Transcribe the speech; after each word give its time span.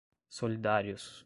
solidários 0.31 1.19